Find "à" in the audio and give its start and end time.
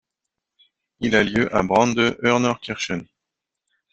1.55-1.61